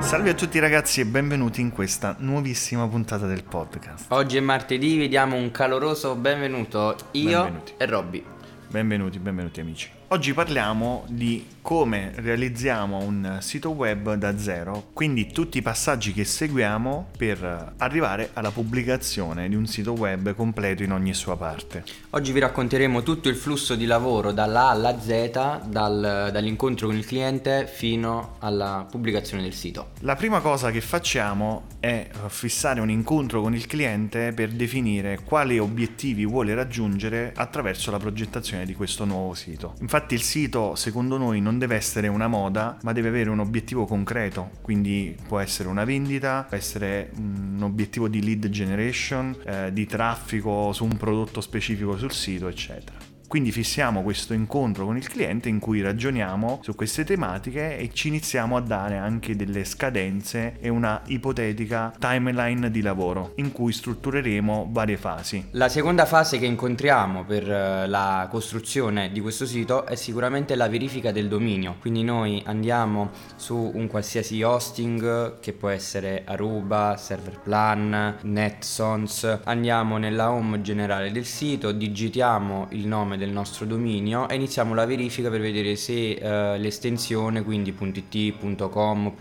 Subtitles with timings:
[0.00, 4.06] Salve a tutti ragazzi e benvenuti in questa nuovissima puntata del podcast.
[4.12, 7.72] Oggi è martedì, vi diamo un caloroso benvenuto io Benvenuti.
[7.76, 8.24] e Robby.
[8.68, 9.90] Benvenuti, benvenuti amici.
[10.12, 16.24] Oggi parliamo di come realizziamo un sito web da zero, quindi tutti i passaggi che
[16.24, 21.84] seguiamo per arrivare alla pubblicazione di un sito web completo in ogni sua parte.
[22.10, 26.96] Oggi vi racconteremo tutto il flusso di lavoro dalla A alla Z, dal- dall'incontro con
[26.96, 29.90] il cliente fino alla pubblicazione del sito.
[30.00, 35.60] La prima cosa che facciamo è fissare un incontro con il cliente per definire quali
[35.60, 39.74] obiettivi vuole raggiungere attraverso la progettazione di questo nuovo sito.
[39.80, 43.86] Infatti il sito secondo noi non deve essere una moda, ma deve avere un obiettivo
[43.86, 49.86] concreto, quindi può essere una vendita, può essere un obiettivo di lead generation, eh, di
[49.86, 53.09] traffico su un prodotto specifico sul sito, eccetera.
[53.30, 58.08] Quindi fissiamo questo incontro con il cliente in cui ragioniamo su queste tematiche e ci
[58.08, 64.70] iniziamo a dare anche delle scadenze e una ipotetica timeline di lavoro in cui struttureremo
[64.72, 65.46] varie fasi.
[65.52, 70.68] La seconda fase che incontriamo per eh, la costruzione di questo sito è sicuramente la
[70.68, 71.76] verifica del dominio.
[71.78, 80.32] Quindi noi andiamo su un qualsiasi hosting che può essere Aruba, Serverplan, NetSons, andiamo nella
[80.32, 85.40] home generale del sito, digitiamo il nome del nostro dominio e iniziamo la verifica per
[85.40, 89.14] vedere se eh, l'estensione, quindi .it, .com,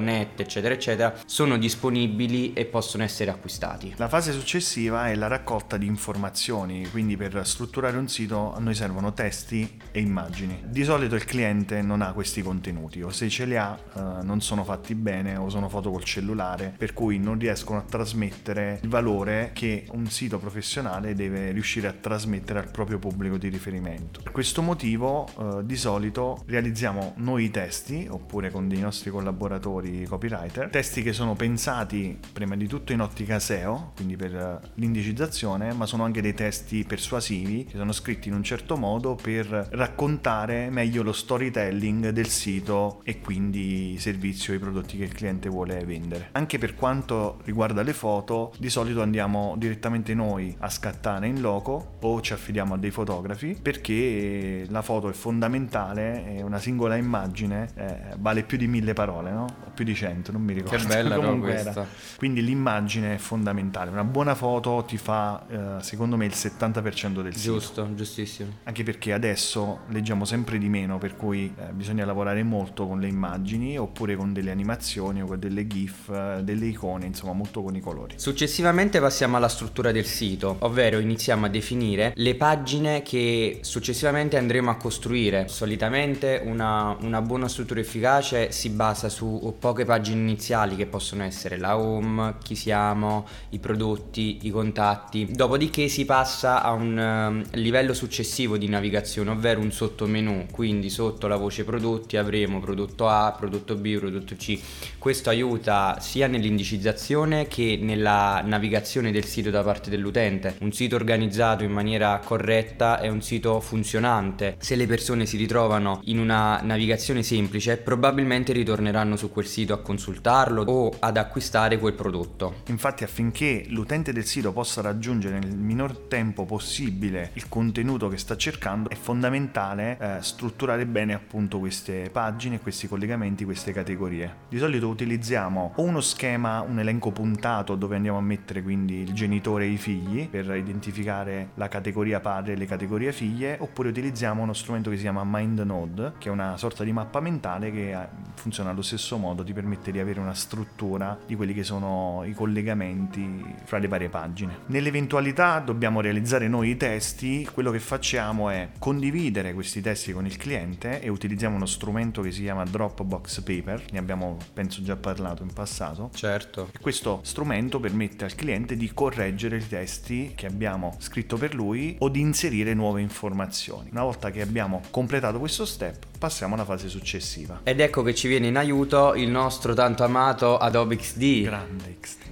[0.00, 3.92] .net, eccetera, eccetera, sono disponibili e possono essere acquistati.
[3.96, 8.74] La fase successiva è la raccolta di informazioni, quindi per strutturare un sito a noi
[8.74, 10.62] servono testi e immagini.
[10.64, 14.40] Di solito il cliente non ha questi contenuti o se ce li ha eh, non
[14.40, 18.88] sono fatti bene o sono foto col cellulare, per cui non riescono a trasmettere il
[18.88, 24.20] valore che un sito professionale deve riuscire a trasmettere al proprio pubblico di riferimento.
[24.22, 30.04] Per questo motivo eh, di solito realizziamo noi i testi oppure con dei nostri collaboratori
[30.04, 35.72] copywriter, testi che sono pensati prima di tutto in ottica SEO, quindi per eh, l'indicizzazione,
[35.72, 40.68] ma sono anche dei testi persuasivi che sono scritti in un certo modo per raccontare
[40.68, 45.48] meglio lo storytelling del sito e quindi i servizi o i prodotti che il cliente
[45.48, 46.28] vuole vendere.
[46.32, 51.96] Anche per quanto riguarda le foto, di solito andiamo direttamente noi a scattare in loco
[52.02, 57.68] o ci affidiamo a dei fotografi perché la foto è fondamentale e una singola immagine
[57.74, 59.44] eh, vale più di mille parole, no?
[59.44, 60.76] O più di cento, non mi ricordo.
[60.76, 61.72] Che bella Comunque era.
[61.72, 61.86] questa.
[62.16, 63.90] Quindi l'immagine è fondamentale.
[63.90, 67.52] Una buona foto ti fa, eh, secondo me, il 70% del sito.
[67.52, 68.50] Giusto, giustissimo.
[68.64, 73.08] Anche perché adesso leggiamo sempre di meno, per cui eh, bisogna lavorare molto con le
[73.08, 77.76] immagini oppure con delle animazioni o con delle GIF, eh, delle icone, insomma, molto con
[77.76, 78.14] i colori.
[78.16, 82.54] Successivamente passiamo alla struttura del sito, ovvero iniziamo a definire le pagine
[83.02, 85.48] che successivamente andremo a costruire.
[85.48, 91.58] Solitamente una, una buona struttura efficace si basa su poche pagine iniziali che possono essere
[91.58, 95.28] la home, chi siamo, i prodotti, i contatti.
[95.30, 100.46] Dopodiché si passa a un ehm, livello successivo di navigazione, ovvero un sottomenu.
[100.50, 104.58] Quindi sotto la voce prodotti avremo prodotto A, prodotto B, prodotto C.
[104.98, 110.56] Questo aiuta sia nell'indicizzazione che nella navigazione del sito da parte dell'utente.
[110.60, 114.56] Un sito organizzato in maniera corretta è un sito funzionante.
[114.58, 119.80] Se le persone si ritrovano in una navigazione semplice, probabilmente ritorneranno su quel sito a
[119.80, 122.62] consultarlo o ad acquistare quel prodotto.
[122.66, 128.36] Infatti affinché l'utente del sito possa raggiungere nel minor tempo possibile il contenuto che sta
[128.36, 134.34] cercando è fondamentale eh, strutturare bene appunto queste pagine, questi collegamenti, queste categorie.
[134.48, 139.12] Di solito utilizziamo o uno schema, un elenco puntato dove andiamo a mettere quindi il
[139.12, 144.42] genitore e i figli per identificare la categoria padre e le categorie figlie oppure utilizziamo
[144.42, 148.08] uno strumento che si chiama MindNode che è una sorta di mappa mentale che eh,
[148.34, 152.32] funziona allo stesso modo, ti permette di avere una struttura di quelli che sono i
[152.32, 154.58] collegamenti fra le varie pagine.
[154.66, 160.36] Nell'eventualità dobbiamo realizzare noi i testi, quello che facciamo è condividere questi testi con il
[160.36, 165.44] cliente e utilizziamo uno strumento che si chiama Dropbox Paper, ne abbiamo penso già parlato
[165.44, 166.10] in passato.
[166.12, 166.70] Certo.
[166.72, 171.96] E questo strumento permette al cliente di correggere i testi che abbiamo scritto per lui
[172.00, 173.88] o di inserire nuove informazioni.
[173.90, 177.60] Una volta che abbiamo completato questo step, passiamo alla fase successiva.
[177.62, 181.42] Ed ecco che ci viene in aiuto il nostro tanto amato Adobe XD.
[181.42, 182.25] Grande grande.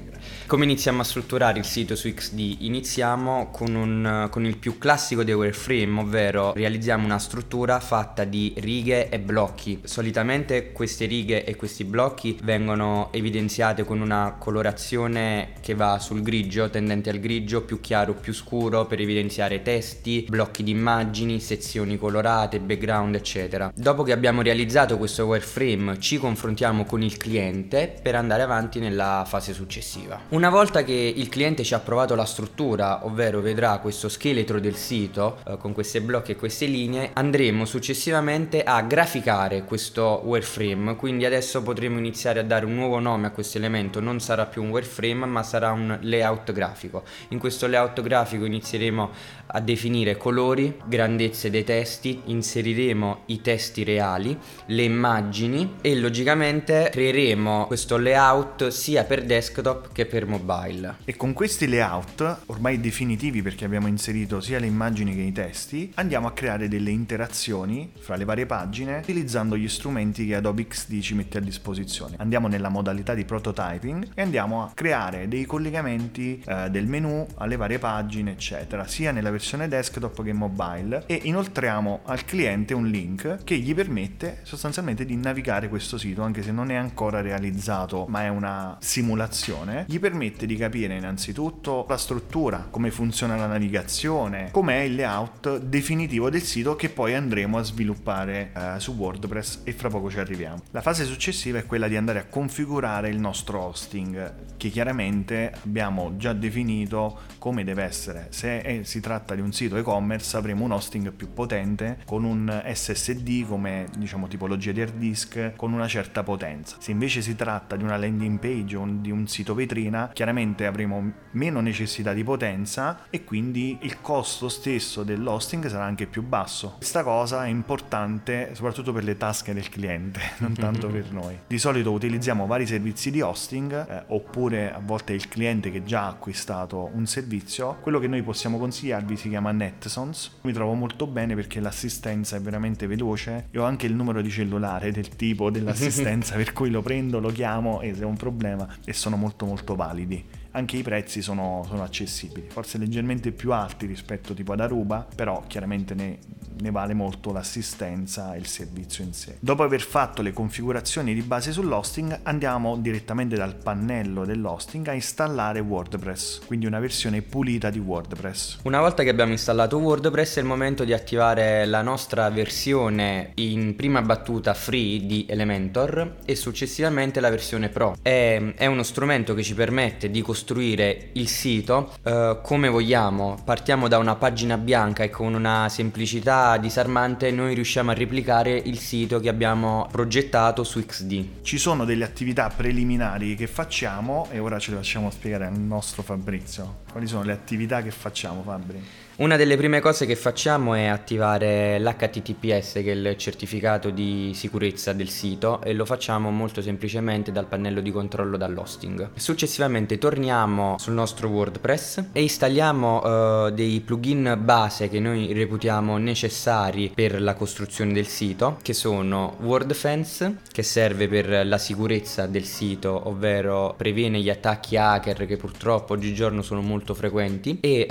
[0.47, 2.57] Come iniziamo a strutturare il sito su XD?
[2.61, 8.53] Iniziamo con, un, con il più classico dei wireframe, ovvero realizziamo una struttura fatta di
[8.59, 9.81] righe e blocchi.
[9.85, 16.69] Solitamente queste righe e questi blocchi vengono evidenziate con una colorazione che va sul grigio,
[16.69, 22.61] tendente al grigio, più chiaro, più scuro, per evidenziare testi, blocchi di immagini, sezioni colorate,
[22.61, 23.73] background, eccetera.
[23.75, 29.25] Dopo che abbiamo realizzato questo wireframe, ci confrontiamo con il cliente per andare avanti nella
[29.27, 30.33] fase successiva.
[30.35, 34.75] Una volta che il cliente ci ha provato la struttura, ovvero vedrà questo scheletro del
[34.75, 41.25] sito eh, con questi blocchi e queste linee, andremo successivamente a graficare questo wireframe, quindi
[41.25, 44.71] adesso potremo iniziare a dare un nuovo nome a questo elemento, non sarà più un
[44.71, 47.05] wireframe ma sarà un layout grafico.
[47.29, 49.11] In questo layout grafico inizieremo
[49.47, 57.67] a definire colori, grandezze dei testi, inseriremo i testi reali, le immagini e logicamente creeremo
[57.69, 60.97] questo layout sia per desktop che per mobile.
[61.05, 65.93] E con questi layout, ormai definitivi perché abbiamo inserito sia le immagini che i testi,
[65.95, 71.01] andiamo a creare delle interazioni fra le varie pagine utilizzando gli strumenti che Adobe XD
[71.01, 72.17] ci mette a disposizione.
[72.19, 77.57] Andiamo nella modalità di prototyping e andiamo a creare dei collegamenti eh, del menu alle
[77.57, 83.45] varie pagine, eccetera, sia nella versione desktop che mobile e inoltriamo al cliente un link
[83.45, 88.23] che gli permette sostanzialmente di navigare questo sito anche se non è ancora realizzato ma
[88.23, 94.81] è una simulazione gli permette di capire innanzitutto la struttura come funziona la navigazione com'è
[94.81, 99.89] il layout definitivo del sito che poi andremo a sviluppare eh, su WordPress e fra
[99.89, 104.57] poco ci arriviamo la fase successiva è quella di andare a configurare il nostro hosting
[104.57, 109.77] che chiaramente abbiamo già definito come deve essere se è, si tratta di un sito
[109.77, 115.53] e-commerce avremo un hosting più potente con un SSD come diciamo tipologia di hard disk
[115.57, 116.77] con una certa potenza.
[116.79, 121.13] Se invece si tratta di una landing page o di un sito vetrina, chiaramente avremo
[121.33, 126.75] meno necessità di potenza e quindi il costo stesso dell'hosting sarà anche più basso.
[126.77, 131.39] Questa cosa è importante soprattutto per le tasche del cliente, non tanto per noi.
[131.47, 136.05] Di solito utilizziamo vari servizi di hosting eh, oppure a volte il cliente che già
[136.05, 140.39] ha acquistato un servizio, quello che noi possiamo consigliarvi si chiama Netsons.
[140.43, 144.31] Mi trovo molto bene perché l'assistenza è veramente veloce e ho anche il numero di
[144.31, 148.67] cellulare del tipo dell'assistenza per cui lo prendo, lo chiamo e se ho un problema
[148.85, 150.23] e sono molto molto kali deh
[150.55, 155.43] anche i prezzi sono, sono, accessibili, forse leggermente più alti rispetto tipo ad Aruba, però
[155.47, 156.19] chiaramente ne,
[156.61, 159.37] ne, vale molto l'assistenza e il servizio in sé.
[159.41, 165.59] Dopo aver fatto le configurazioni di base sull'hosting, andiamo direttamente dal pannello dell'hosting a installare
[165.59, 168.61] WordPress, quindi una versione pulita di WordPress.
[168.63, 173.75] Una volta che abbiamo installato WordPress è il momento di attivare la nostra versione in
[173.75, 177.97] prima battuta free di Elementor e successivamente la versione Pro.
[178.01, 183.39] È, è uno strumento che ci permette di costruire costruire il sito eh, come vogliamo.
[183.43, 188.79] Partiamo da una pagina bianca e con una semplicità disarmante noi riusciamo a replicare il
[188.79, 191.43] sito che abbiamo progettato su XD.
[191.43, 196.03] Ci sono delle attività preliminari che facciamo e ora ce le facciamo spiegare al nostro
[196.03, 196.83] Fabrizio.
[196.93, 198.83] Quali sono le attività che facciamo Fabri?
[199.17, 204.93] Una delle prime cose che facciamo è attivare l'HTTPS che è il certificato di sicurezza
[204.93, 209.11] del sito e lo facciamo molto semplicemente dal pannello di controllo dall'hosting.
[209.15, 216.91] Successivamente torniamo sul nostro WordPress e installiamo uh, dei plugin base che noi reputiamo necessari
[216.93, 223.09] per la costruzione del sito che sono WordFence che serve per la sicurezza del sito
[223.09, 227.87] ovvero previene gli attacchi hacker che purtroppo oggigiorno sono molto frequenti e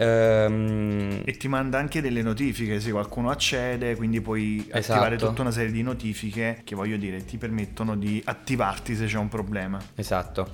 [1.18, 4.94] um, e ti manda anche delle notifiche se qualcuno accede, quindi puoi esatto.
[4.94, 9.18] attivare tutta una serie di notifiche che voglio dire ti permettono di attivarti se c'è
[9.18, 9.80] un problema.
[9.96, 10.50] Esatto.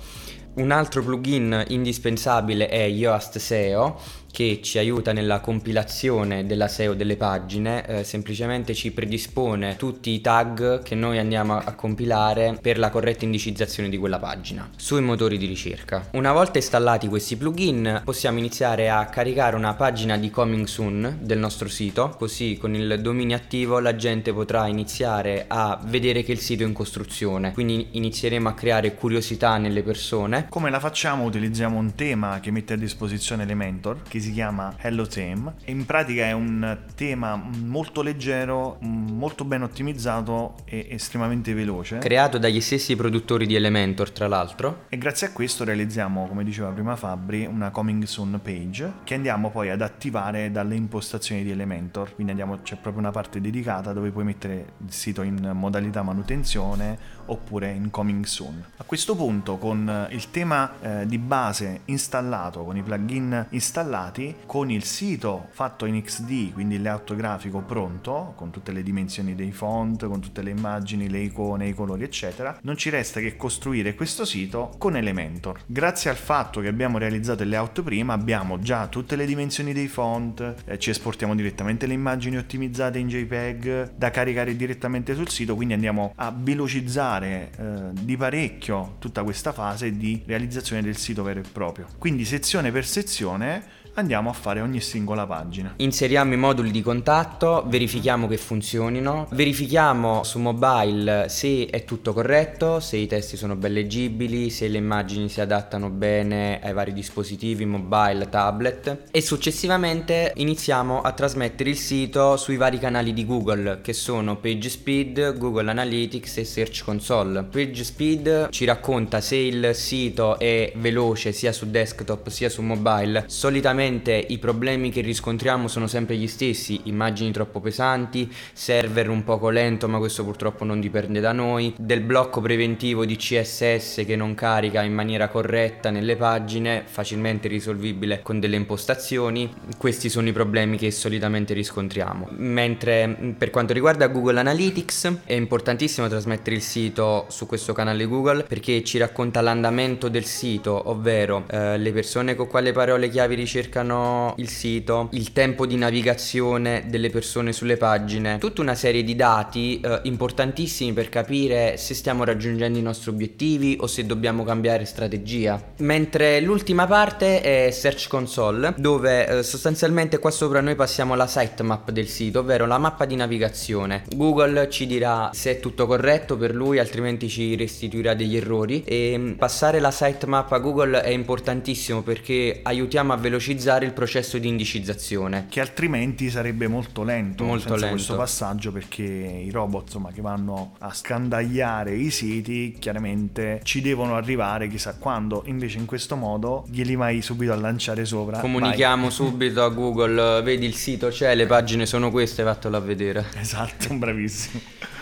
[0.52, 3.98] Un altro plugin indispensabile è Yoast SEO
[4.30, 10.20] che ci aiuta nella compilazione della SEO delle pagine, eh, semplicemente ci predispone tutti i
[10.20, 15.38] tag che noi andiamo a, compilare per la corretta indicizzazione di quella pagina sui motori
[15.38, 16.08] di ricerca.
[16.12, 21.38] Una volta installati questi plugin possiamo iniziare a caricare una pagina di coming soon del
[21.38, 26.40] nostro sito, così con il dominio attivo la gente potrà iniziare a vedere che il
[26.40, 30.39] sito è in costruzione, quindi inizieremo a creare curiosità nelle persone.
[30.48, 31.24] Come la facciamo?
[31.24, 35.84] Utilizziamo un tema che mette a disposizione Elementor che si chiama Hello Theme e in
[35.84, 41.98] pratica è un tema molto leggero, molto ben ottimizzato e estremamente veloce.
[41.98, 44.84] Creato dagli stessi produttori di Elementor tra l'altro.
[44.88, 49.50] E grazie a questo realizziamo, come diceva prima Fabri, una coming soon page che andiamo
[49.50, 52.14] poi ad attivare dalle impostazioni di Elementor.
[52.14, 57.18] Quindi andiamo, c'è proprio una parte dedicata dove puoi mettere il sito in modalità manutenzione
[57.26, 58.64] oppure in coming soon.
[58.76, 64.70] A questo punto con il tema eh, di base installato con i plugin installati, con
[64.70, 69.52] il sito fatto in XD, quindi il layout grafico pronto, con tutte le dimensioni dei
[69.52, 73.94] font, con tutte le immagini, le icone, i colori, eccetera, non ci resta che costruire
[73.94, 75.60] questo sito con Elementor.
[75.66, 79.88] Grazie al fatto che abbiamo realizzato il layout prima, abbiamo già tutte le dimensioni dei
[79.88, 85.54] font, eh, ci esportiamo direttamente le immagini ottimizzate in JPEG da caricare direttamente sul sito,
[85.54, 91.40] quindi andiamo a velocizzare eh, di parecchio tutta questa fase di realizzazione del sito vero
[91.40, 91.86] e proprio.
[91.98, 93.62] Quindi sezione per sezione
[93.94, 95.74] andiamo a fare ogni singola pagina.
[95.76, 102.80] Inseriamo i moduli di contatto, verifichiamo che funzionino, verifichiamo su mobile se è tutto corretto,
[102.80, 107.64] se i testi sono ben leggibili, se le immagini si adattano bene ai vari dispositivi
[107.64, 113.92] mobile, tablet e successivamente iniziamo a trasmettere il sito sui vari canali di Google che
[113.92, 117.42] sono PageSpeed, Google Analytics e Search Console.
[117.42, 123.24] PageSpeed ci racconta se il sito è veloce sia su desktop sia su mobile.
[123.26, 129.24] Solitamente Ovviamente i problemi che riscontriamo sono sempre gli stessi, immagini troppo pesanti, server un
[129.24, 134.16] poco lento ma questo purtroppo non dipende da noi, del blocco preventivo di CSS che
[134.16, 140.32] non carica in maniera corretta nelle pagine, facilmente risolvibile con delle impostazioni, questi sono i
[140.32, 142.28] problemi che solitamente riscontriamo.
[142.32, 148.42] Mentre per quanto riguarda Google Analytics è importantissimo trasmettere il sito su questo canale Google
[148.42, 153.68] perché ci racconta l'andamento del sito, ovvero eh, le persone con quale parole chiavi ricercano
[153.70, 159.14] cercano il sito, il tempo di navigazione delle persone sulle pagine, tutta una serie di
[159.14, 164.84] dati eh, importantissimi per capire se stiamo raggiungendo i nostri obiettivi o se dobbiamo cambiare
[164.84, 165.62] strategia.
[165.78, 171.92] Mentre l'ultima parte è Search Console, dove eh, sostanzialmente qua sopra noi passiamo la sitemap
[171.92, 174.02] del sito, ovvero la mappa di navigazione.
[174.16, 179.14] Google ci dirà se è tutto corretto per lui, altrimenti ci restituirà degli errori e
[179.16, 184.38] mm, passare la sitemap a Google è importantissimo perché aiutiamo a velocizzare velocizzare il processo
[184.38, 185.46] di indicizzazione.
[185.48, 187.88] Che altrimenti sarebbe molto lento molto lento.
[187.88, 194.16] questo passaggio perché i robot insomma, che vanno a scandagliare i siti chiaramente ci devono
[194.16, 198.40] arrivare chissà quando, invece in questo modo glieli vai subito a lanciare sopra.
[198.40, 199.10] Comunichiamo vai.
[199.12, 203.26] subito a Google, vedi il sito c'è, le pagine sono queste, vattelo a vedere.
[203.36, 204.98] Esatto, bravissimo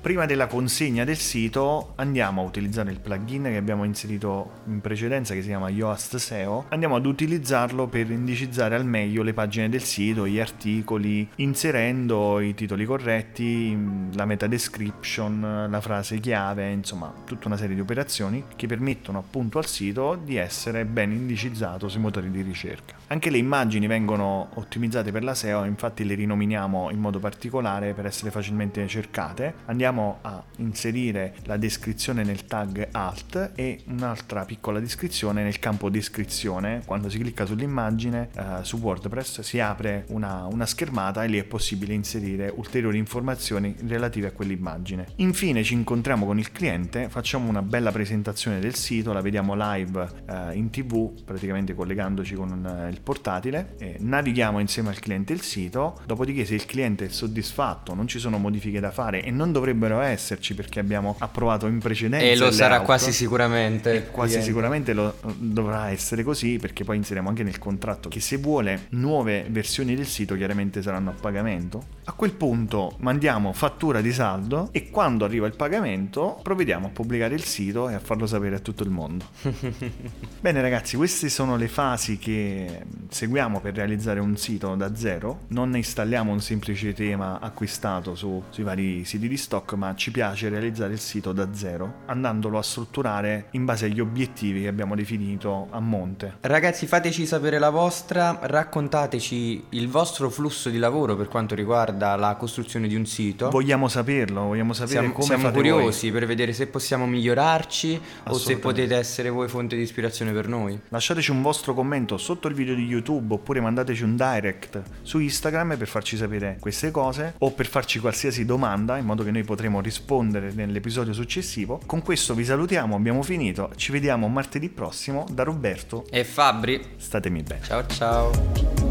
[0.00, 5.34] prima della consegna del sito andiamo a utilizzare il plugin che abbiamo inserito in precedenza
[5.34, 9.82] che si chiama Yoast SEO, andiamo ad utilizzarlo per indicizzare al meglio le pagine del
[9.82, 13.76] sito, gli articoli, inserendo i titoli corretti,
[14.12, 19.58] la meta description, la frase chiave, insomma tutta una serie di operazioni che permettono appunto
[19.58, 22.94] al sito di essere ben indicizzato sui motori di ricerca.
[23.08, 28.06] Anche le immagini vengono ottimizzate per la SEO, infatti le rinominiamo in modo particolare per
[28.06, 29.54] essere facilmente cercate.
[29.66, 35.88] Andiamo andiamo a inserire la descrizione nel tag alt e un'altra piccola descrizione nel campo
[35.88, 36.82] descrizione.
[36.84, 41.44] Quando si clicca sull'immagine eh, su WordPress si apre una, una schermata e lì è
[41.44, 45.06] possibile inserire ulteriori informazioni relative a quell'immagine.
[45.16, 50.06] Infine ci incontriamo con il cliente, facciamo una bella presentazione del sito, la vediamo live
[50.28, 55.98] eh, in tv, praticamente collegandoci con eh, il portatile, navighiamo insieme al cliente il sito,
[56.04, 59.77] dopodiché se il cliente è soddisfatto, non ci sono modifiche da fare e non dovrebbe
[59.78, 62.26] dovrebbero esserci perché abbiamo approvato in precedenza.
[62.26, 63.94] E lo sarà quasi sicuramente.
[63.94, 68.36] E quasi sicuramente lo dovrà essere così perché poi inseriamo anche nel contratto che se
[68.36, 71.96] vuole nuove versioni del sito chiaramente saranno a pagamento.
[72.04, 77.34] A quel punto mandiamo fattura di saldo e quando arriva il pagamento provvediamo a pubblicare
[77.34, 79.26] il sito e a farlo sapere a tutto il mondo.
[80.40, 85.40] Bene ragazzi, queste sono le fasi che seguiamo per realizzare un sito da zero.
[85.48, 90.10] Non installiamo un semplice tema acquistato su, sui vari siti di stock TikTok, ma ci
[90.10, 94.94] piace realizzare il sito da zero, andandolo a strutturare in base agli obiettivi che abbiamo
[94.94, 96.36] definito a monte.
[96.40, 102.34] Ragazzi, fateci sapere la vostra, raccontateci il vostro flusso di lavoro per quanto riguarda la
[102.36, 103.50] costruzione di un sito.
[103.50, 106.18] Vogliamo saperlo, vogliamo sapere siamo, come siamo curiosi voi.
[106.18, 110.78] per vedere se possiamo migliorarci o se potete essere voi fonte di ispirazione per noi.
[110.88, 115.76] Lasciateci un vostro commento sotto il video di YouTube oppure mandateci un direct su Instagram
[115.76, 119.80] per farci sapere queste cose o per farci qualsiasi domanda in modo che noi potremo
[119.80, 121.80] rispondere nell'episodio successivo.
[121.84, 123.70] Con questo vi salutiamo, abbiamo finito.
[123.74, 126.80] Ci vediamo martedì prossimo da Roberto e Fabri.
[126.96, 127.62] Statemi bene.
[127.64, 128.87] Ciao ciao.